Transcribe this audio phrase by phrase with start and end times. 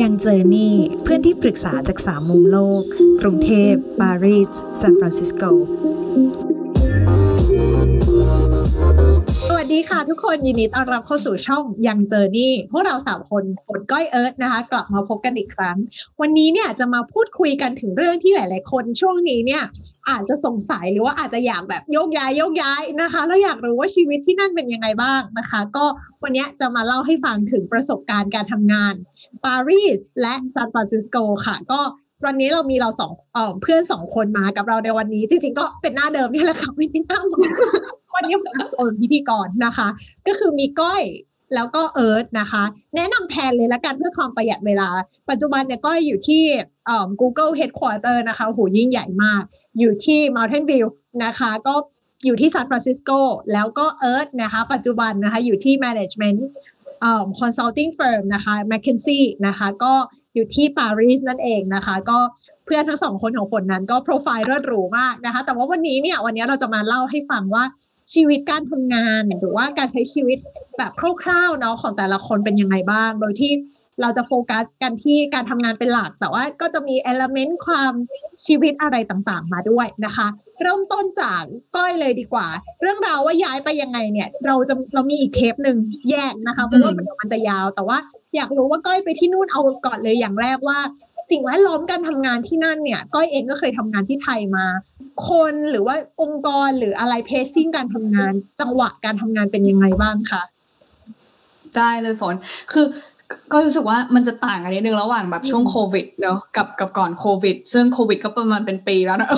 [0.00, 2.82] ยังเจอนี่เพื่อนที่ปรึกษาจากสามมุมโลก
[3.20, 5.42] กรุงเทพ ปารีสซานฟรานซิสโก
[9.64, 15.76] สวัสดีค่ะทุกคนยินดีต้อนรับเข้าสู่ช่องยังเจอนี่พวกเราสามคนฝนก้อยเอิร์ธนะคะ กลับมาพบกันอีกครั้ง
[16.20, 19.62] วันนี้เนี่ยจะมาพูดคุยกันถึงเรื่องที่หลาย ๆ คนช่วงนี้เนี่ย
[20.08, 25.84] อาจจะสงสัยหรือว่าอาจจะอยากแบบโยกย้ายโยกย้ายนะคะแล้วอยากรู้ว่าชีวิตที่นั่นเป็นยังไงบ้างนะคะ ก็
[26.22, 28.94] วันนี้จะมาเล่าให้ฟังถึงประสบการณ์การทำงาน
[29.44, 31.80] ปารีสและซานฟรานซิสโกค่ะ ก็
[32.24, 37.20] วันนี้เรามีเราสองเออเพื่อนสองคนมากับเราในวันนี้ จริงๆก็เป็นหน้าเดิมนี่แหละค่ะไม่ได้หน้า
[38.14, 39.88] วันนี้ผมเป็นพิธีกรนะคะ
[40.26, 41.02] ก็คือมีก้อย
[41.54, 42.64] แล้วก็เอิร์ธนะคะ
[42.94, 44.88] แนะนำแทนเลยละกันเพื่อความประหยัดเวลา
[45.30, 46.42] ปัจจุบันเนี่ยก้อยอยู่ที่
[46.86, 49.42] เอ่อ Google Headquarter นะคะโหยิ่งใหญ่มาก
[49.78, 50.86] อยู่ที่ Mountain View
[51.24, 51.74] นะคะ ก็
[52.24, 53.10] อยู่ที่ซานฟรานซิสโก
[53.52, 56.38] แล้วก็เอิร์ธนะคะ ปัจจุบันนะคะ อยู่ที่ Management
[57.00, 59.94] เอ่อ consulting firm นะคะ McKinsey นะคะ ก็
[60.34, 62.18] อยู่ที่ปารีสนั่นเองนะคะ ก็
[62.64, 67.64] เพื่อนทั้งสองคนของฝนนั้นก็โปรไฟล์เลิศหรูมากนะคะ แต่ว่าวันนี้เนี่ยวันนี้เราจะมาเล่าให้ฟังว่า
[68.12, 70.38] ชีวิตการทำงานหรือว่าการใช้ชีวิต
[70.78, 73.52] แบบคร่าวๆเนาะของแต่ละคนเป็นยังไงบ้าง โดยที่
[74.02, 77.92] เราจะโฟกัสกันที่การทำงานเป็นหลัก แต่ว่าก็จะมี element ความ
[78.46, 80.26] ชีวิตอะไรต่างๆ มาด้วยนะคะ
[80.62, 81.42] เริ่มต้นจาก
[81.76, 82.46] ก้อยเลยดีกว่า
[82.82, 85.76] เรื่องราวว่าย้ายไปยังไงเนี่ย เราจะเรามีอีกเทปหนึ่ง
[86.10, 87.98] แยกนะคะเพราะว่ามันมันจะยาว แต่ว่า
[88.36, 90.78] อยากรู้ว่าก้อยไปที่นู่นเอาก่อนเลยอย่างแรกว่า
[91.30, 94.66] สิ่งแวดล้อมการทำงานที่นั่นเนี่ยก้อยเองก็เคยทำงานที่ไทยมา
[95.28, 100.42] คนหรือว่าองค์กรหรืออะไรเพซซิ่งการทำงาน จังหวะการทำงานเป็นยังไงบ้างคะ
[101.76, 102.34] ได้เลยฝน
[102.72, 102.86] คือ
[103.52, 109.30] ก็รู้สึกว่ามันจะต่างกันนิดนึงระหว่างแบบช่วงโควิดเนาะกับกับก่อนโควิด ซึ่งโควิดก็ประมาณเป็นปีแล้วนะ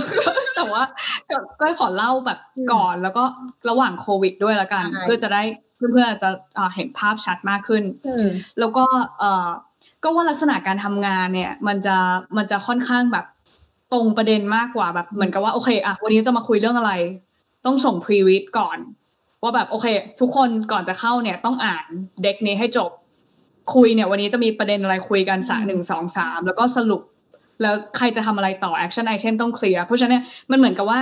[0.57, 0.83] แต่ว่า
[1.31, 2.39] ก็ก็ขอเล่าแบบ
[2.73, 3.25] ก่อนแล้วก็
[3.69, 5.43] ระหว่างโควิดด้วยละกัน เพื่อจะได้
[5.77, 6.31] เพื่อนๆจะ
[6.75, 7.85] เห็นภาพชัดมากขึ้น
[8.59, 8.85] แล้วก็
[9.19, 9.49] เออ
[10.03, 11.97] ก็ว่าลักษณะการทำงานเนี่ย มันจะ
[12.37, 13.27] มันจะค่อนข้างแบบ
[13.93, 16.93] ตรงประเด็นมากกว่าแบบเหมือนกับว่าโอเคอะวันนี้จะมาคุยเรื่องอะไร
[17.67, 18.79] ต้องส่งพรีวิทก่อน
[19.43, 19.87] ว่าแบบโอเค
[20.21, 21.85] ทุกคนก่อนจะเข้าเนี่ยต้องอ่าน
[22.23, 22.91] เด็กนี้ให้จบ
[23.75, 27.03] คุยเนี่ย วันนี้จะมีประเด็นอะไรคุยกันสาหนึ่งสองสามแล้วก็สรุป
[27.63, 31.01] แล้วใครจะทำอะไรต่อ action item ต้องเคลียร์เพราะฉะนั้นมันเหมือนกับว่า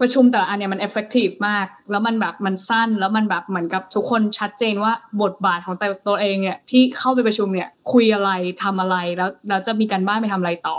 [0.00, 8.30] ประชุมแต่ละอันเนี่ยมัน effective มาก แล้วมันแบบมันสั้นแล้วมันแบบเหมือนกับทุกคนชัดเจนว่าบทบาทของแต่ตัวเองเนี่ยที่เข้าไปประชุมเนี่ยคุยอะไร
[8.62, 10.76] ทำอะไรแล้วแล้วจะมีการบ้านไปทำอะไรต่อ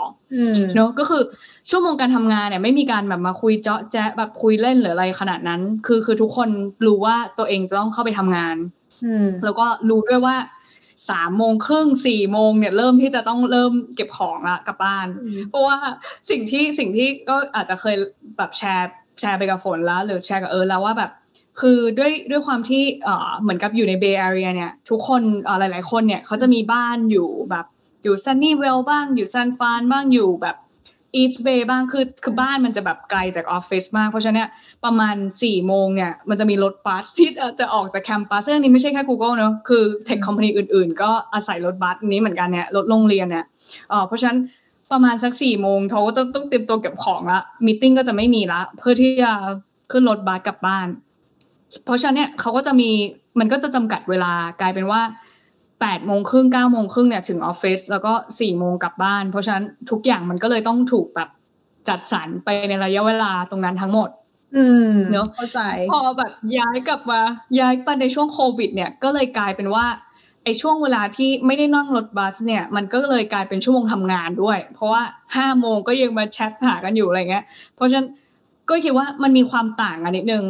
[0.75, 1.23] เนาะก็คือ
[1.69, 6.49] ชั่วโมงการทำงานเนี่ยไม่มีการแบบมาคุยเจาะแจ๊ะแบบคุยเล่นหรืออะไรขนาดนั้น คือคือทุกคน
[6.85, 8.55] รู้ว่าตัวเองจะต้องเข้าไปทำงาน
[9.43, 10.37] แล้วก็รู้ด้วยว่า
[11.09, 15.07] สามโมงครึ่งสี่โมงเนี่ยเริ่มที่จะต้องเริ่มเก็บของละกลับบ้าน
[15.49, 15.77] เพราะว่า
[16.29, 17.95] สิ่งที่สิ่งที่ก็อาจจะเคย
[18.37, 21.11] แบบแชร์ แชร์ไปกับฝนแล้ว หรือแชร์กับเอิร์แล้วว่าแบบ
[21.59, 27.65] คือด้วยด้วยความที่เออเหมือนกับอยู่ในเบย์แอเรียเนี่ยทุกคนเออหลาย ๆ คนเนี่ยเขาจะมีบ้านอยู่แบบ
[28.03, 30.57] อยู่ซันนี่เวลบ้างอยู่ซันฟานบ้างอยู่แบบ
[31.15, 34.47] East Bay บ้างคือคือบ้านมันจะแบบไกลจากออฟฟิศมาก เพราะฉะนั้น
[34.85, 37.29] ประมาณ4ี่โมงเนี่ยมันจะมีรถบัสที่
[37.59, 43.45] จะออกจาก campus ซึ่งนี้ไม่ใช่แค่ Google เนอะคือ tech company อื่นๆ ก็อาศัยรถบัสนี้เหมือนกันเนี่ยรถโรงเรียนเนี่ย
[44.07, 44.37] เพราะฉะนั้น
[44.91, 49.31] ประมาณสักสี่โมงเขาก็ต้องต้องเตรียมตัวเก็บของละ meeting ก็จะไม่มีละเพื่อที่จะ
[49.91, 50.87] ขึ้นรถบัสกลับบ้าน
[51.85, 52.89] เพราะฉะนั้นเนี่ยเขาก็จะมี
[53.39, 55.01] มันก็จะจำกัดเวลากลายเป็นว่า
[55.81, 61.29] แปดโมงครึ่งเก้าโมงครึ่งเนี่ยถึงออฟฟิศแล้วก็สี่โมงกลับบ้าน เพราะฉะนั้นทุกอย่างมันก็เลยต้องถูกแบบ
[61.87, 64.09] จัดสรรไปในระยะเวลาตรงนั้นทั้งหมด
[64.57, 65.59] อืมเนอะเข้าใจ
[65.91, 67.21] พอแบบย้ายกลับมา
[67.59, 69.85] ย้ายไปในช่วงโควิด เนี่ยก็เลยกลายเป็นว่า
[70.43, 75.03] ไอ้ช่วงเวลาที่ไม่ได้นั่งรถบัสเนี่ยมันก็เลยกลายเป็นชั่วโมงทำงานด้วย เพราะว่า
[75.35, 77.43] ห้าโมงก็ยังมาแชทหากันอยู่อะไรเงี้ย
[77.75, 78.07] เพราะฉะนั้น
[78.69, 80.45] ก็คิดว่ามันมีความต่างกันนิดนึง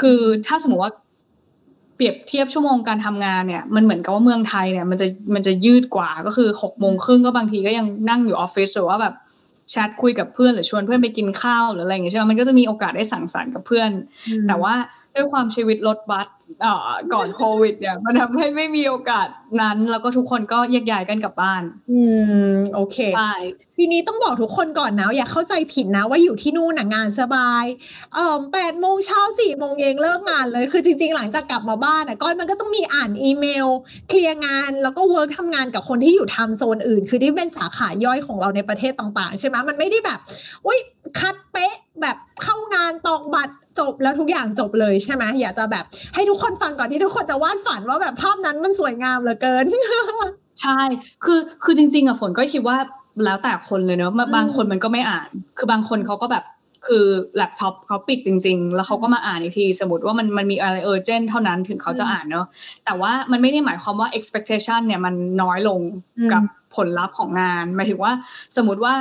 [0.00, 0.92] คือถ้าสมมติว่า
[1.96, 9.14] เปรียบเทียบชั่วโมงการทำงานเนี่ยมันเหมือนกับว่าเมืองไทยเนี่ยมันจะมันจะยืดกว่าก็คือหกโมงครึ่งก็บางทีก็ยังนั่งอยู่ออฟฟิศหรือว่าแบบ
[9.70, 13.90] แชทคุยกับเพื่อนหรือชวนเพื่อนไปกินข้าวหรืออะไรอย่างเงี้ยใช่ไหมมันก็จะมีโอกาสได้สังสรรค์กับเพื่อน
[14.48, 14.74] แต่ว่า
[15.14, 16.26] ด้วยความชีวิตรถบัส
[17.14, 19.28] ก่อนโควิด เนี่ย มันทำให้ไม่มีโอกาส
[19.60, 22.00] นั้น แล้วก็ทุกคนก็แยกย้ายกันกลับบ้าน อื
[22.52, 23.34] ม โอเคใช่
[23.76, 27.64] ทีนี้ต้องบอกทุกคนก่อนนะอย่าเข้าใจผิดนะ ว่าอยู่ที่นู่นนะงานสบาย
[28.14, 33.68] เอ่อแปดโมงเช้าสี่โมงเย็นเลิกงานเลย คือจริง ๆ หลังจากกลับมาบ้านนะก้อยมันก็ต้องมีอ่านอีเมล
[34.08, 40.18] เคลียร์งานแล้วก็ work ทำงานกับคนที่อยู่ time zone อื่น คือที่เป็นสาขาย่อยของเราในประเทศต่าง ๆ ใช่ไหมมันไม่ได้แบบ
[40.66, 40.78] อุ้ย
[41.18, 45.84] cut เป๊ะแบบเข้างานตอกบัตร จบแล้วทุกอย่างจบเลยใช่ไหมอยากจะแบบ
[46.14, 49.66] ให้ทุกคนฟังก่อนที่ทุกคนจะวาดฝันว่าแบบภาพนั้นมันสวยงามเหลือเกิน
[50.62, 50.80] ใช่
[51.24, 52.76] คือคือจริง ๆอะฝนก็คิดว่า
[53.24, 55.28] แล้วแต่คนเลยเนอะบางคนมันก็ไม่อ่าน
[55.58, 56.44] คือบางคนเขาก็แบบ
[56.86, 57.06] คือ
[57.36, 62.46] แล็ปท็อปเขาปิดจริง ๆ แล้วเขาก็มาอ่านอีกที สมมติว่ามันมันมีอะไรเออเจนเท่านั้นถึงเขาจะอ่านเนาะ
[62.84, 65.80] แต่ว่ามันไม่ได้หมายความว่า expectation เนี่ยมันน้อยลง
[66.18, 66.42] อืมกับ
[66.76, 68.12] ผลลัพธ์ของงานหมายถึงว่า
[68.56, 68.94] สมมติว่า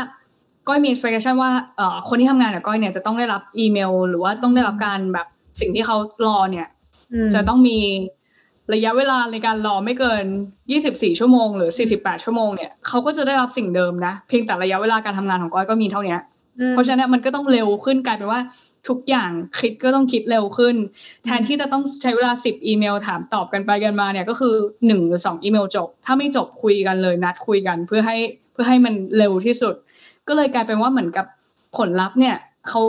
[0.68, 5.28] ก้อยมี expectation ว่าเอ่อคนที่ทำงานกับก้อยเนี่ยจะต้องได้รับอีเมล หรือว่าต้องได้รับการแบบ
[5.60, 5.98] สิ่งที่เขา
[6.28, 6.68] รอเนี่ย
[7.14, 7.78] อืมจะต้องมี
[8.74, 10.24] ระยะเวลาในการรอไม่เกิน
[10.72, 16.20] 24 ชั่วโมง หรือ 48 ชั่วโมงเนี่ยเขาก็จะได้รับสิ่งเดิมนะ เพียงแต่ระยะเวลาการทำงานของก้อยก็มีเท่าเนี้ย
[16.60, 18.42] อืมเพราะฉะนั้นมันก็ต้องเร็วขึ้นกลายเป็นว่า
[18.88, 20.76] ทุกอย่างคิดก็ต้องคิดเร็วขึ้น
[21.24, 28.18] แทนที่จะต้องใช้เวลา 10 อีเมลถามตอบกันไปกันมาเนี่ย ก็คือ1หรือ2อีเมลจบ ถ้าไม่จบคุยกันเลยนัดคุยกันเพื่อให้
[28.54, 29.76] เพื่อให้มันเร็วที่สุด
[30.28, 31.26] ก็เลยกลายเป็นว่าเหมือนกับ
[31.78, 32.36] ผลลัพธ์เนี่ย
[32.70, 32.82] เขา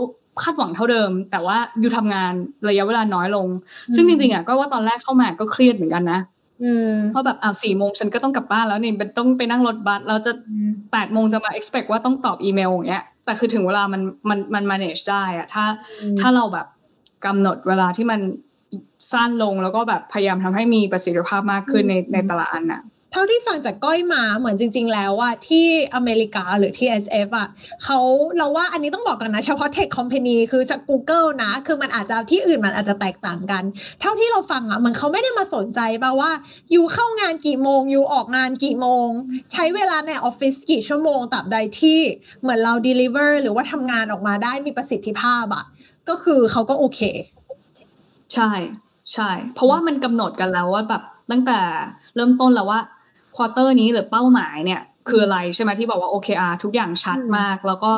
[0.43, 2.33] คาดหวังเท่าเดิม แต่ว่าอยู่ทำงาน
[2.69, 3.49] ระยะเวลาน้อยลง
[3.95, 6.21] ซึ่งจริงๆอะก็ว่าตอนแรกเข้ามาก็เครียดเหมือนกันนะ
[6.63, 15.65] อืมเพราะแบบอ่าสี่โมงฉันก็ต้องกลับบ้านแล้วนี่เป็นต้องไปนั่งรถบัสแล้วจะอืมแปดโมงจะมา expect ว่าต้องตอบอีเมลอย่างเงี้ยแต่คือถึงเวลามันมันมัน manage ได้อะถ้า
[16.01, 16.67] อืมถ้าเราแบบ
[17.27, 18.21] กำหนดเวลาที่มัน
[19.13, 22.81] สั้นลงแล้วก็แบบพยายามทำให้มีประสิทธิภาพมากขึ้นในในแต่ละอันอะ
[23.13, 27.49] เท่าที่ฟังจากก้อยมาเหมือนจริง ๆ แล้วว่าที่อเมริกาหรือที่ SF อะ
[27.85, 27.99] เขา
[28.37, 33.63] เราว่าอันนี้ต้องบอกกันนะ เฉพาะ Tech Company คือจาก Google นะ คือมันอาจจะที่อื่นมันอาจจะแตกต่างกัน
[34.01, 36.31] เท่าที่เราฟังอะมือนเขาไม่ได้มาสนใจป่าว่า
[36.73, 39.09] อยู่เข้างานกี่โมงอยู่ออกงานกี่โมง
[39.53, 42.01] ใช้เวลาในออฟฟิศกี่ชั่วโมงตราบใดที่
[42.41, 45.65] เหมือนเรา deliver หรือว่าทำงานออกมาได้มีประสิทธิภาพอะ
[46.09, 47.01] ก็คือเขาก็โอเค
[48.35, 48.51] ใช่
[49.15, 51.59] ใช่ เพราะว่ามันกำหนดกันแล้วว่าแบบตั้งแต่
[52.17, 52.81] เริ่มต้นแล้วว่า
[53.37, 57.91] ควอเตอร์นี้หรือเป้าหมายเนี่ย คืออะไรใช่ไหมที่บอกว่า OKR ทุกอย่างชัดอืมมาก แล้วก็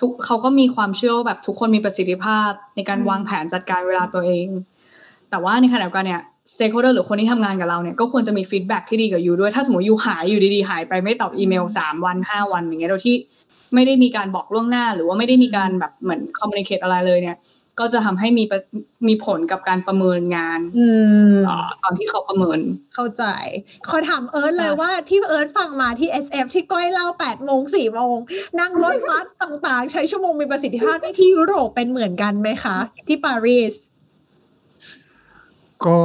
[0.00, 4.48] ทุกเขาก็มีความเชื่อว่าแบบทุกคนมีประสิทธิภาพในการอืมวางแผนจัดการเวลาตัวเอง
[5.30, 6.20] แต่ว่าในขณะเดียวกันเนี่ย
[6.54, 13.16] stakeholder หรือคนที่ทำงานกับเราเนี่ยก็ควรจะมี feedback ที่ดีกับ you ด้วย ถ้าสมมติ you หายอยู่ดีๆ หายไปไม่ตอบอีเมลสามวันห้าวันอย่างเงี้ยโดยที่
[13.74, 17.36] ไม่ได้มีการบอกล่วงหน้า หรือว่าไม่ได้มีการแบบเหมือน communicate อะไรเลยเนี่ย
[17.80, 18.60] ก็จะทำให้มีประ
[19.08, 20.86] มีผลกับการประเมินงาน อื
[21.32, 22.58] มเอ่อตอนที่เขาประเมิน
[22.94, 23.24] เข้าใจ
[23.88, 28.16] ขอถามเอิร์ธเลยว่าที่เอิร์ธฟังมาที่ SF ที่ก้อยเล่า8โมง4โมง
[28.60, 33.74] นั่งรถบัสต่างๆ ใช้ชั่วโมงมีประสิทธิภาพนี่ที่ยุโรปเป็นเหมือนกันไหมคะ ที่ปารีส
[35.86, 36.00] ก็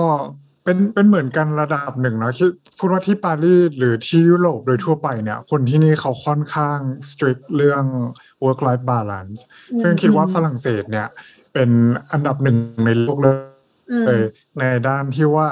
[0.63, 6.79] เป็นเป็นเหมือนกันระดับหนึ่งเนาะคิดพูดว่าที่ปารีสหรือที่ยุโรปโดยทั่วไปเนี่ย คนที่นี่เขาค่อนข้าง
[7.09, 7.83] strict เรื่อง
[8.43, 9.39] work life balance
[9.71, 11.07] อืมซึ่งคิดว่าฝรั่งเศสเนี่ย
[11.59, 11.75] เป็น
[12.11, 13.35] อันดับหนึ่งในโลกเลย
[13.91, 14.21] อืมเลย
[14.59, 15.47] ในด้านที่ว่า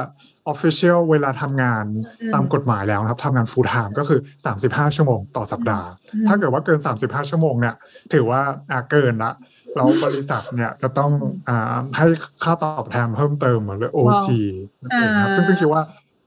[0.54, 1.86] official เวลาทำงาน
[2.21, 4.19] อืมตามกฎหมายแล้วนะครับทำงาน full time ก็คือ
[4.57, 7.75] 35 ชั่วโมงต่อสัปดาห์อืมถ้าเกิดว่าเกิน 35 ชั่วโมงเนี่ย
[8.13, 9.31] ถือว่าอ่าเกินละ
[9.75, 11.12] แล้วบริษัทเนี่ยจะต้อง
[11.50, 12.06] อ่าให้
[12.44, 14.27] ค่าตอบแทนเพิ่มเติมเหมือนเลย OT
[14.81, 15.81] นั่นเองครับอ่าซึ่งซึ่งคิดว่า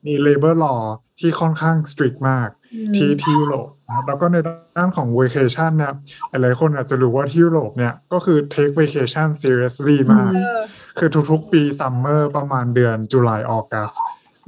[0.06, 0.82] มี labor law
[1.20, 2.48] ที่ค่อนข้าง strict มาก
[2.96, 4.36] ที่ที่ยุโรปนะครับแล้วก็ใน
[4.78, 5.92] ด้านของ vacation เนี่ย
[6.30, 10.60] หลายๆคนอาจจะรู้ว่าที่ยุโรปเนี่ยก็คือ take vacation seriously มากเออ
[10.98, 13.92] คือทุกๆ ปีซัมเมอร์ประมาณเดือนจุลายออกัส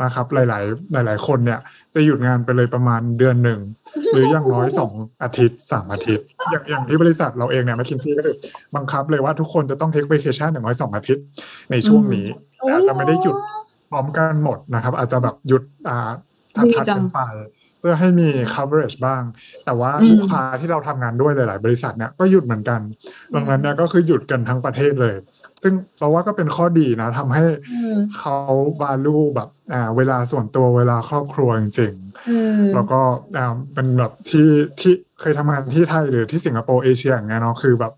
[0.03, 1.61] นะครับ หลายๆ หลาย ๆ คนเนี่ย
[1.95, 3.61] จะหยุดงานไปเลยประมาณเดือนหนึ่ง
[4.13, 8.35] หรืออย่างน้อย2อาทิตย์3อาทิตย์ อย่างอย่างที่บริษัทเราเองเนี่ยแมคคินซี่ก็คือ
[8.77, 11.25] บังคับเลยว่าทุกคนจะต้องเทค v a c a t i o n อย่างน้อย2อาทิตย์
[11.71, 12.27] ในช่วงนี้
[12.63, 13.62] อืมแต่อาจจะไม่ได้หยุดพ
[13.93, 16.11] ร้อมกันหมดนะครับ อาจจะแบบหยุดอ่า
[16.57, 17.21] ทัดดีทัดจังกันไป
[17.79, 19.23] เพื่อให้มี coverage บ้าง
[19.65, 22.81] แต่ว่าอืมลูกค้าที่เราทำงานด้วยหลาย ๆ บริษัทเนี่ยก็หยุดเหมือนกัน
[23.35, 25.17] ดังนั้นเนี่ยก็คือหยุดกันทั้งประเทศเลย
[25.63, 28.37] ซึ่งเราว่าก็เป็นข้อดีนะทำให้อืมเขา
[28.81, 31.93] บาลูแบบอ่าเวลาส่วนตัวเวลาครอบครัวจริง
[32.29, 33.01] อืมๆแล้วก็
[33.37, 34.49] อ่าเป็นแบบที่
[34.81, 37.93] ที่เคยทำงานที่ไทยหรือที่สิงคโปร์เอเชียอย่างเงี้ยเนาะคือแบบ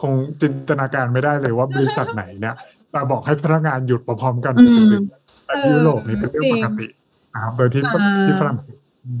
[0.00, 2.54] คงจินตนาการไม่ได้เลยว่าบริษัทไหนเนี่ย
[2.92, 5.17] แต่บอกให้พนักงานหยุดพร้อมๆกันอืมเป็นๆ
[5.48, 6.86] แต่ที่ยุโรปนี่เป็นเรื่องปกติ
[7.34, 7.94] นะครับโดยที่อ่า
[8.26, 8.76] ที่ฝรั่งเศส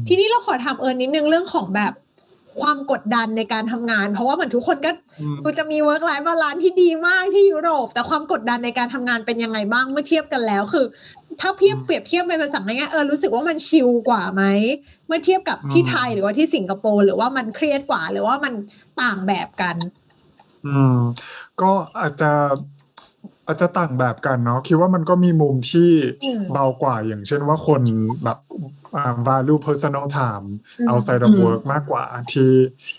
[0.08, 1.94] ทีนี้เราขอถามเอิร์ธนิดนึงเรื่องของแบบ
[2.60, 10.86] ความกดดันในการทำงาน เพราะว่าเหมือนทุกคนก็อืมกูจะมี work life balance ที่ดีมากที่ยุโรป แต่ความกดดันในการทำงานเป็นยังไงบ้างเมื่อเทียบกันแล้วคือ
[11.40, 14.42] ถ้าเทียบอืมเปรียบเทียบเป็นภาษาง่ายๆเออรู้สึกว่ามันชิลกว่าไหม
[15.06, 18.54] เมื่อเทียบกับที่อืมไทยหรือว่าที่สิงคโปร์หรือว่ามันเครียดกว่า หรือว่ามัน
[19.00, 19.76] ต่างแบบกัน
[20.66, 20.98] อืม
[21.60, 22.30] ก็อาจจะ
[23.48, 25.90] อาจจะต่างแบบกันเนาะคิดว่ามันก็มีมุมที่
[26.24, 27.82] อืมเบากว่าอย่างเช่นว่าคน
[28.24, 28.38] แบบ
[28.96, 30.46] อ่า value personal time
[30.78, 32.52] อืม outside of อืม work มากกว่าที่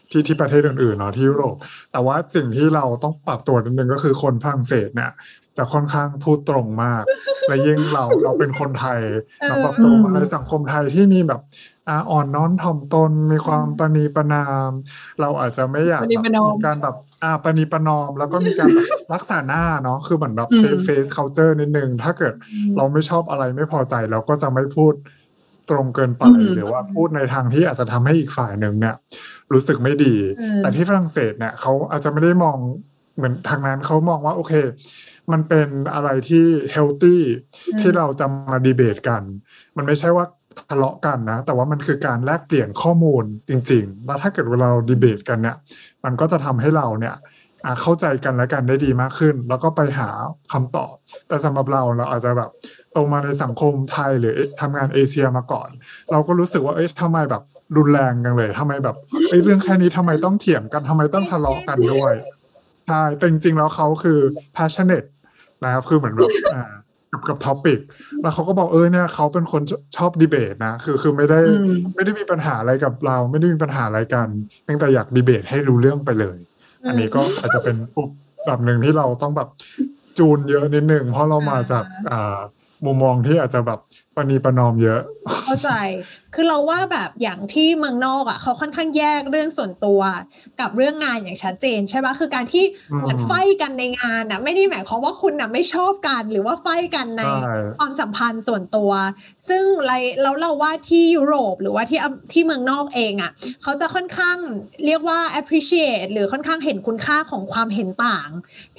[0.09, 1.55] ที่ที่ประเทศอื่นๆเนาะที่ยุโรป
[1.91, 5.11] แต่ว่าสิ่งที่เราต้องปรับตัวนิดนึงก็คือคนฝรั่งเศสเนี่ย
[5.57, 7.03] จะค่อนข้างพูดตรงมาก
[7.47, 8.99] และยิ่งเราเราเป็นคนไทย
[9.39, 11.41] เออเราปรับตัวมาในสังคมไทยที่มีแบบ
[11.87, 14.69] อ่าอ่อนน้อมถ่อมตนมีความประนีประนอม
[15.21, 22.33] เราอาจจะไม่อยากประนีแบบประนอมมีการแบบ อ่าประนีประนอมแล้วก็มีการแบบรักษาหน้าเนาะคือเหมือนแบบอืม save face culture นิดนึง ถ้าเกิด
[22.77, 24.93] เราไม่ชอบอะไรไม่พอใจเราก็จะไม่พูด
[25.69, 28.95] ตรงเกินไปอืมหรือว่าพูดในทางที่อาจจะทำให้อีกฝ่ายหนึ่งเนี่ย
[29.53, 32.57] รู้สึกไม่ดีอืมแต่ที่ฝรั่งเศสเนี่ยเขาอาจจะไม่ได้มอง
[33.17, 34.53] เหมือนทางนั้นเขามองว่าโอเค
[35.31, 37.21] มันเป็นอะไรที่เฮลตี้
[37.81, 39.23] ที่เราจะมาดีเบตกัน
[39.77, 40.25] มันไม่ใช่ว่า
[40.69, 45.57] ทะเลาะกันนะ แต่ว่ามันคือการแลกเปลี่ยนข้อมูลจริงๆ แล้วถ้าเกิดเราดีเบตกันเนี่ย
[46.03, 47.15] มันก็จะทำให้เราเนี่ย
[47.81, 50.09] เข้าใจกันและกันได้ดีมากขึ้น แล้วก็ไปหา
[50.51, 50.93] คำตอบ
[51.27, 52.49] แต่สำหรับเราเราอาจจะแบบ
[52.93, 55.69] โตมาในสังคมไทยหรือทำงานเอเชียมาก่อน
[56.11, 57.43] เราก็รู้สึกว่าเอ๊ะทำไมแบบ
[57.77, 58.95] รุนแรงกันเลยทำไมแบบ
[59.29, 62.13] เอ้เรื่องแค่นี้ทำไมต้องเถียงกันทำไมต้องทะเลาะกันด้วย
[62.87, 64.19] ใช่แต่จริงๆแล้วเขาคือ
[64.57, 65.07] passionate
[65.63, 66.71] นะครับคือเหมือนแบบอ่า
[67.11, 67.79] กับกับ topic
[68.21, 74.27] แล้วเขาก็บอกเออเนี่ยเขาเป็นคนชอบดีเบตนะคือคือไม่ได้อืมไม่ได้มีปัญหาอะไรกับเรา ไม่ได้มีปัญหาอะไรกัน
[74.63, 76.37] เพียงแต่อยากดีเบตให้รู้เรื่องไปเลย
[76.87, 78.09] อันนี้ก็อาจจะเป็นปุ๊บ
[78.45, 79.49] แบบหนึ่งที่เราต้องแบบ
[80.17, 82.39] จูนเยอะนิดนึงเพราะเรามาจากอ่า
[82.85, 83.79] มุมมองที่อาจจะแบบ
[84.19, 85.01] ปณีประนอมเยอะ
[85.45, 85.69] เข้าใจ
[86.35, 90.01] คือเราว่าแบบอย่างที่เมืองนอกอะเขาค่อนข้างแยกเรื่องส่วนตัว
[90.59, 98.91] กับเรื่องงานอย่างชัดเจนใช่ปะคือการที่อืมเหมือนไฟกันในงานอะไม่ได้หมายความว่าคุณอะไม่ชอบกัน หรือว่าไฟกันในใช่ความสัมพันธ์ส่วนตัว
[99.49, 103.31] ซึ่งไรแล้วเราว่าที่ยุโรปหรือว่าที่อที่เมืองนอกเองอะ
[103.63, 104.37] เขาจะค่อนข้าง
[104.85, 108.29] เรียกว่า appreciate หรือค่อนข้างเห็นคุณค่าของความเห็นต่าง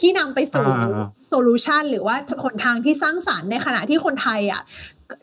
[0.00, 4.62] ที่นำไปสู่อ่า solution หรือว่าหนทางที่สร้างสรรค์ในขณะที่คนไทยอะ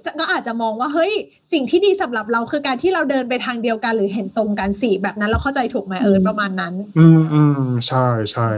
[0.05, 1.11] ก็ก็อาจจะมองว่าเฮ้ย
[1.53, 8.49] สิ่งที่ดีสำหรับเราคือการที่เราเดินไปทางเดียวกันหรือเห็นตรงกันสิแบบนั้นเราเข้าใจถูกไหมเอิร์ธประมาณนั้น อืมอืมใช่ใช่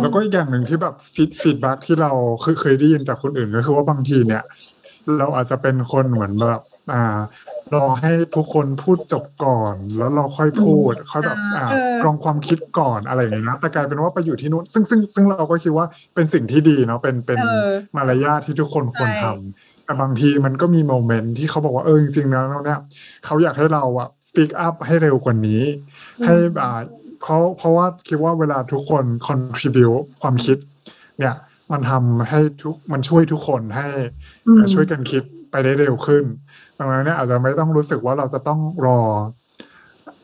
[0.00, 4.42] แล้วก็อีกอย่างหนึ่งที่แบบ feed feedback ที่เราเคยเคยได้ยินจากคนอื่นก็คือว่าบางทีเนี่ย
[5.18, 6.60] เราอาจจะเป็นคนเหมือนแบบ
[6.92, 7.18] อ่า
[7.74, 22.80] รอให้ทุกคนพูดจบก่อน แล้วเราค่อยพูดค่อยแบบอ่าเออกรองความคิดก่อนอะไรอย่างเงี้ยนะแต่กลายเป็นว่าไปอยู่ที่นู้นซึ่งซึ่งซึ่งเราก็คิดว่าเป็นสิ่งที่ดีเนาะเป็นเป็นเออมารยาทที่ทุกคนควรใช่ทำ แต่บางทีมันก็มีโมเมนต์ที่เขาบอกว่าเออจริงๆแล้วเนี่ย
[23.24, 25.62] เขาอยากให้เราอะ speak up ให้เร็วกว่านี้
[26.24, 26.80] ให้อ่า
[27.22, 30.58] เพราะเพราะว่าคิดว่าเวลาทุกคน contribute ความคิด
[31.18, 31.34] เนี่ย
[31.72, 33.88] มันทำให้ทุกมันช่วยทุกคนให้
[34.46, 36.24] อืมช่วยกันคิดไปได้เร็วขึ้น
[36.78, 39.00] ดังนั้นเนี่ยอาจจะไม่ต้องรู้สึกว่าเราจะต้องรอ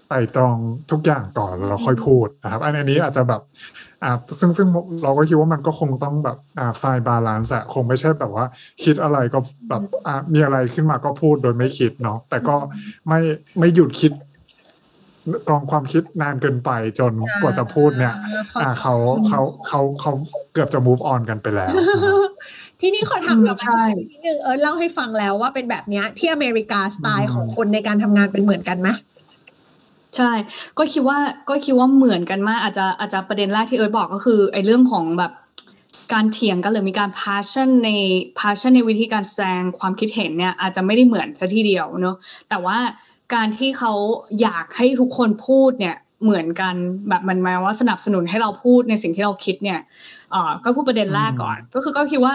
[0.08, 0.56] ไตร่ตรอง
[0.90, 3.40] ทุกอย่างก่อนเราค่อยพูดนะครับอันอันนี้อาจจะแบบ
[4.02, 4.68] อ่าซึ่งซึ่ง
[5.02, 8.44] เราก็คิดว่ามันก็คงต้องแบบอ่า find balance อะคงไม่ใช่แบบว่า
[8.84, 12.56] คิดอะไรก็แบบอ่ามีอะไรขึ้นมาก็พูดโดยไม่คิดเนาะแต่ก็
[13.08, 13.20] ไม่
[13.58, 14.12] ไม่หยุดคิด
[15.48, 18.14] กรองความคิดนานเกินไปจนกว่าจะพูดเนี่ย
[18.60, 18.94] อ่าเขา
[19.26, 20.12] เขาเขาเขา
[20.52, 22.30] เกือบจะ move on กันไปแล้วนะครับ
[22.80, 28.88] ที่นี่ขอถามอืมกลับใช่ไปนิดนึงเอิญเล่าให้ฟังแล้วว่าเป็นแบบเนี้ยที่อเมริกาสไตล์ของคนในการทำงานเป็นเหมือนกันไหม
[30.16, 30.32] ใช่
[30.78, 31.18] ก็คิดว่า
[31.48, 35.32] ก็คิดว่าเหมือนกันมาก อาจจะอาจจะประเด็นแรกที่เอิร์ธบอกก็คือไอ้เรื่องของแบบ
[36.12, 37.90] การเถียงกันหรือมีการ passion ใน
[38.38, 42.16] passion ในวิธีการแสดงความคิดเห็นเนี่ยอาจจะไม่ได้เหมือนซะทีเดียวเนอะ
[42.48, 42.78] แต่ว่า
[43.34, 43.92] การที่เขา
[44.40, 46.74] อยากให้ทุกคนพูดเนี่ยเหมือนกัน
[47.08, 49.78] แบบมันหมายว่าสนับสนุนให้เราพูดในสิ่งที่เราคิดเนี่ย
[50.30, 52.34] เอ่อก็พูดประเด็นแรกก่อน ก็คือก็คิดว่า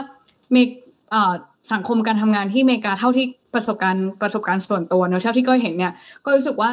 [0.52, 0.70] เมก
[1.12, 1.34] เอ่อ
[1.74, 5.94] สังคมการทำงานที่อเมริกาเท่าที่ประสบการณ์ประสบการณ์ส่วนตัวเนอะเท่าที่ก็เห็นเนี่ย
[6.26, 6.72] ก็รู้สึกว่า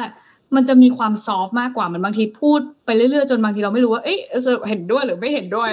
[0.55, 5.69] มันจะมีความซอฟต์มากกว่ามันบางทีพูดไปเรื่อยๆจนบางทีเราไม่รู้ว่าเอ๊ะสรุปเห็นด้วยหรือไม่เห็นด้วย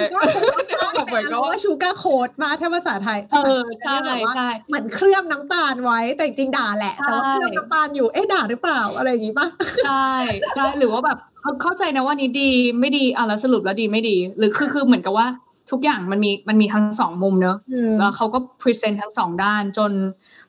[0.95, 9.47] แบบเหมือนกับว่าว่าชูการ์โคดมาถ้าภาษาไทยเออใช่แบบว่าใช่เหมือนเคลือบน้ำตาลไว้แต่จริงๆด่าแหละ แต่ว่าใช่เคลือบน้ำตาลอยู่เอ๊ะด่าหรือเปล่าอะไรอย่างงี้ป่ะ
[9.85, 10.11] ใช่
[10.55, 15.27] ใช่หรือว่าแบบเออเข้าใจนะว่านี้ดีไม่ดีอะแล้วสรุปแล้วดีไม่ดี หรือคือคือเหมือนกับว่า
[15.71, 17.57] ทุกอย่างมันมีมันมีทั้งสองมุมเนอะ
[17.99, 19.91] แล้วเขาก็ present ทั้งสองด้านจน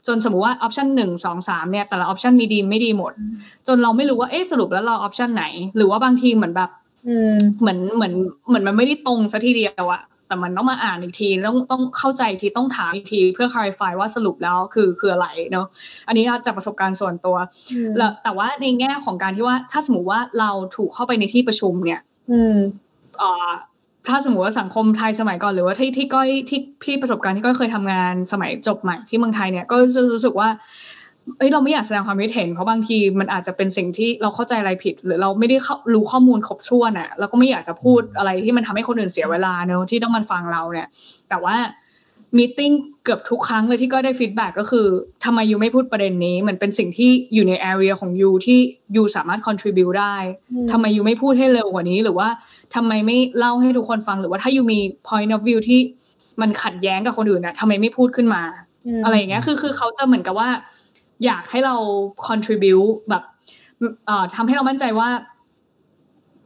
[0.06, 3.12] จนสมมุติว่า option หนึ่งสองสามเนี่ยแต่ละ option มีดีไม่ดีหมด
[3.66, 5.44] จนเราไม่รู้ว่าเอ๊ะสรุปแล้วเรา option ไหน
[5.76, 6.70] หรือว่าบางทีเหมือนแบบ
[7.08, 8.12] อืมเหมือนเหมือน
[8.48, 15.66] เหมือนมันไม่ได้ตรงซะทีเดียวอะแต่มันต้องมาอ่านอีกทีต้องต้องเข้าใจอีกทีต้องถามอีกทีเพื่อ clarify ว่าสรุปแล้วคือคืออะไรเนาะ
[16.08, 17.36] อันนี้จากประสบการณ์ส่วนตัว
[17.96, 22.56] แล้วแต่ว่าในแง่ของการที่ว่าถ้าสมมติว่าเราถูกเข้าไปในที่ประชุมเนี่ย อืม
[23.18, 23.50] เอ่อ
[24.08, 30.48] ถ้าสมมติว่าสังคมไทยสมัยก่อนหรือว่าที่ที่ก้อยที่พี่ประสบการณ์ที่ก้อยเคยทำงานสมัยจบใหม่ที่เมืองไทยเนี่ยก็จะรู้สึกว่า
[31.38, 40.88] เอ้ยเราไม่อยากแสดงความคิดเห็นเพราะบางทีมันอาจจะเป็นสิ่งที่เราเข้าใจอะไรผิด หรือเราไม่ได้เขารู้ข้อมูลครบถ้วนอะเราก็ไม่อยากจะพูดอะไรที่มันทำให้คนอื่นเสียเวลาเนอะที่ต้องมันฟังเราเนี่ย
[41.28, 41.56] แต่ว่า
[42.36, 42.72] meeting
[43.04, 44.86] เกือบทุกครั้งเลยที่ก็ได้ feedback ก็คือ
[45.24, 48.58] ทำไม you ไม่พูดประเด็นนี้มันเป็นสิ่งที่อยู่ใน area ของยูที่
[48.96, 50.16] ยูสามารถ contribu ได้
[50.52, 52.28] อืมทำไม you ไม่พูดให้เร็วกว่านี้ หรือว่า
[52.74, 54.78] ทำไมไม่เล่าให้ทุกคนฟังหรือว่าถ้า you มี
[55.08, 55.80] point of view ที่
[56.40, 58.42] มันขัดแย้งกับคนอื่นนะทำไมไม่พูดขึ้นมา
[59.04, 60.48] อะไรอย่างเงี้ยคือคือเขาจะเหมือนกับว่า
[61.24, 61.76] อยากให้เรา
[62.26, 63.22] contribute แบบ
[64.06, 65.08] เอ่อทำให้เรามั่นใจว่า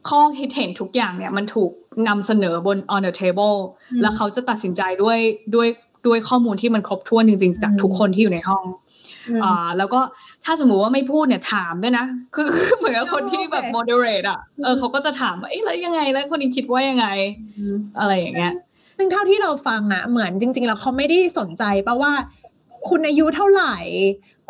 [0.09, 1.71] ข้อคิดเห็นทุกอย่างเนี่ยมันถูก
[2.07, 3.57] นำเสนอบน on the table
[3.91, 5.19] อืมแล้วเขาจะตัดสินใจด้วย
[5.55, 5.67] ด้วย
[6.07, 8.65] ด้วยข้อมูลที่มันครบถ้วนจริงๆ จากทุกคนที่อยู่ในห้อง
[9.29, 9.99] อืมอ่าแล้วก็
[10.45, 12.05] ถ้าสมมุติว่าไม่พูดเนี่ยถามด้วยนะ
[12.35, 17.07] คือคือเหมือนกับคนที่แบบโอเค moderate อะเออเขาก็จะถามว่าเอ๊ะแล้วยังไงแล้วคนนี้คิดว่ายังไง
[17.99, 18.53] อะไรอย่างเงี้ย
[18.97, 22.13] ซึ่งเท่าที่เราฟังอะเหมือนจริง ๆ แล้วเขาไม่ได้สนใจปะว่า
[22.89, 23.75] คุณอายุเท่าไหร่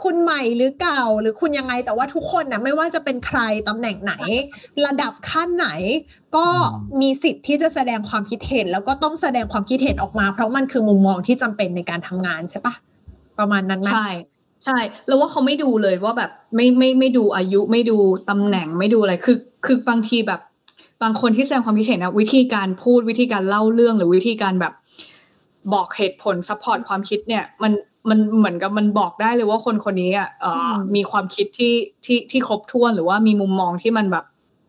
[0.04, 4.14] คุณใหม่หรือเก่าหรือคุณยังไงแต่ว่าทุกคนนะไม่ว่าจะเป็นใครตำแหน่งไหน
[4.86, 5.70] ระดับขั้นไหน
[6.36, 6.48] ก็
[7.02, 12.74] มีสิทธิ์ที่จะแสดงความคิดเห็น แล้วก็ต้องแสดงความคิดเห็นออกมา เพราะมันคือมุมมองที่จำเป็นในการทำงานใช่ปะ
[13.40, 14.10] ประมาณนั้นไหมใช่
[14.66, 17.98] ใช่แล้วว่าเขาไม่ดูเลยว่าแบบไม่ไม่ไม่ดูอายุไม่ดู
[18.30, 20.42] ตำแหน่งไม่ดูอะไรคือ คือบางทีแบบ
[21.04, 24.74] บางคนที่แสดงความคิดเห็นนะวิธีการพูดวิธีการเล่าเรื่องหรือวิธีการแบบ
[25.74, 27.72] บอกเหตุผล support ความคิดเนี่ย มัน
[28.10, 31.74] มันเหมือนกับมันบอกได้เลยว่าคนคนนี้อะเอ่ออมมีความคิดที่
[32.06, 34.26] ที่ที่ครบถ้วนหรือว่ามีมุมมองที่มันแบบ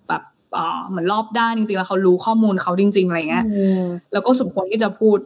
[0.08, 0.22] แบบ
[0.54, 5.18] เอ่อเหมือนรอบด้านจริงๆแล้วเขารู้ข้อมูลเขาจริง ๆอะไรเงี้ยอืมแล้วก็สมควรที่จะพูด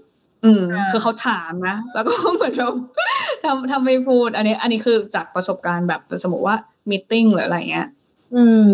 [0.44, 2.74] อืมอ่าคือเขาถามนะแล้วก็เหมือนแบบ
[3.44, 6.56] ทำทำไม่พูด อันนี้ อันนี้คือจากประสบการณ์แบบสมมติว่า
[6.90, 7.86] มีติ้งหรืออะไรเงี้ย
[8.34, 8.72] อืม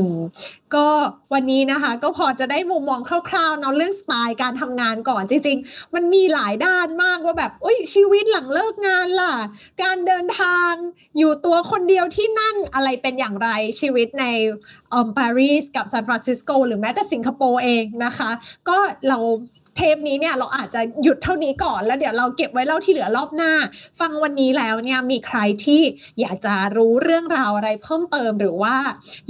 [0.75, 0.87] ก็
[1.33, 9.35] วันนี้นะคะ ก็พอจะได้มุมมองคร่าวๆเนาะเรื่องสไตล์การทำงานก่อนจริง ๆ มันมีหลายด้านมากว่าแบบอุ้ยชีวิตหลังเลิกงานล่ะ
[9.83, 10.73] การเดินทาง
[11.19, 13.49] อยู่ตัวคนเดียวที่นั่นอะไรเป็นอย่างไร
[13.81, 14.25] ชีวิตใน
[14.91, 18.31] เอ่อปารีสกับซานฟรานซิสโกหรือแม้แต่สิงคโปร์เองนะคะ
[18.69, 18.77] ก็
[19.09, 19.19] เรา
[19.77, 23.53] เทปนี้เนี่ยเราอาจจะหยุดเท่านี้ก่อนแล้วเดี๋ยวเราเก็บไว้เล่าที่เหลือรอบหน้า
[24.01, 25.81] ฟังวันนี้แล้วเนี่ยมีใครที่
[26.21, 28.77] อยากจะรู้เรื่องราวอะไรเพิ่มเติมหรือว่า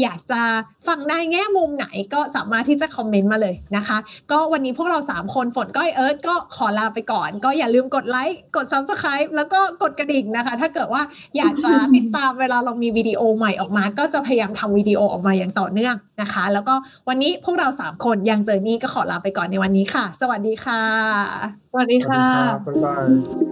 [0.03, 0.41] อยากจะ
[0.89, 3.99] ฟังในแง่มุมไหนก็สามารถที่จะคอมเมนต์มาเลยนะคะ
[4.31, 11.03] ก็วันนี้พวกเรา 3 คนฝนก้อยเอิร์ธก็ขอลาไปก่อน ก็อย่าลืมกดไลค์กด Subscribe แล้วก็กดกระดิ่งนะคะ ถ้าเกิดว่า
[11.37, 16.75] อยากจะติดตามเวลาเรามีวิดีโอใหม่ออกมา ก็จะพยายามทำวิดีโอออกมาอย่างต่อเนื่อง นะคะ แล้วก็
[17.09, 20.83] วันนี้พวกเรา 3 คนยังเจอนี่ก็ขอลาไปก่อนในวันนี้ค่ะ สวัสดีค่ะ
[21.73, 23.52] สวัสดีสวัสดีค่ะครับบ๊ายบาย